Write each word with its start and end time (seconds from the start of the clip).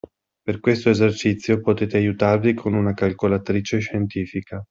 Per 0.41 0.59
questo 0.59 0.89
esercizio 0.89 1.61
potete 1.61 1.95
aiutarvi 1.95 2.55
con 2.55 2.73
una 2.73 2.95
calcolatrice 2.95 3.77
scientifica. 3.77 4.59